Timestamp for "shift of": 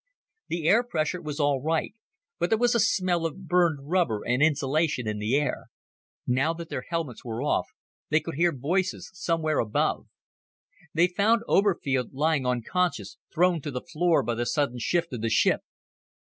14.79-15.21